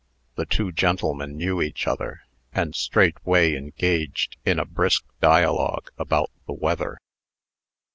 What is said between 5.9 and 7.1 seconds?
about the weather.